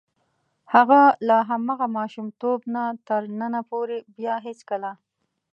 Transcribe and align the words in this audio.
هغه 0.73 1.01
له 1.27 1.37
هماغه 1.49 1.87
ماشومتوب 1.97 2.59
نه 2.73 2.83
تر 3.07 3.21
ننه 3.39 3.61
پورې 3.69 3.97
بیا 4.17 4.35
هېڅکله. 4.47 4.91